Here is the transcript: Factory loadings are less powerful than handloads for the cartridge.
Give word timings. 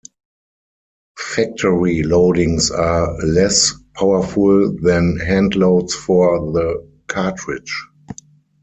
Factory 1.19 2.01
loadings 2.01 2.71
are 2.71 3.23
less 3.23 3.71
powerful 3.95 4.75
than 4.81 5.19
handloads 5.19 5.91
for 5.93 6.51
the 6.53 6.89
cartridge. 7.05 7.83